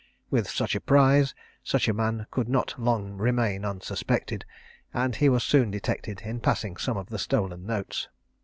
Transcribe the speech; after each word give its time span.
With 0.31 0.49
such 0.49 0.73
a 0.73 0.81
prize 0.81 1.35
such 1.63 1.87
a 1.87 1.93
man 1.93 2.25
could 2.31 2.49
not 2.49 2.73
long 2.79 3.17
remain 3.19 3.63
unsuspected, 3.63 4.45
and 4.95 5.15
he 5.15 5.29
was 5.29 5.43
soon 5.43 5.69
detected 5.69 6.21
in 6.21 6.39
passing 6.39 6.77
some 6.77 6.97
of 6.97 7.09
the 7.09 7.19
stolen 7.19 7.67
notes. 7.67 8.07